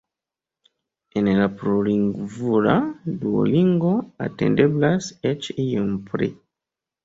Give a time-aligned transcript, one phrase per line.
[1.21, 2.75] En la plurlingvula
[3.27, 3.93] Duolingo
[4.31, 6.35] atendeblas eĉ iom pli.